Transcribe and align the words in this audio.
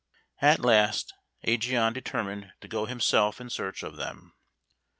At 0.41 0.61
last 0.61 1.13
Ægeon 1.45 1.93
determined 1.93 2.53
to 2.61 2.67
go 2.67 2.85
himself 2.85 3.39
in 3.39 3.51
search 3.51 3.83
of 3.83 3.97
them. 3.97 4.33